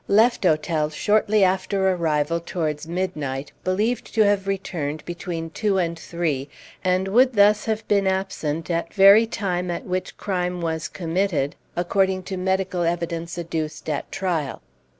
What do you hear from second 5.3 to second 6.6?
two and three,